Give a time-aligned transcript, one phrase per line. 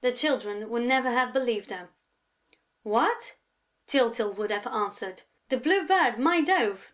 [0.00, 1.90] The Children would never have believed her:
[2.82, 3.36] "What!"
[3.86, 5.24] Tyltyl would have answered.
[5.50, 6.88] "The Blue Bird, my dove?